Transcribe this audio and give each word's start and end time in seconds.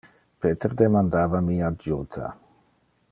Peter 0.45 0.71
demandava 0.79 1.43
mi 1.49 1.59
adjuta. 1.67 2.35